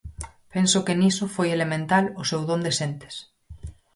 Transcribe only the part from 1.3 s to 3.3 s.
foi elemental o seu don de xentes.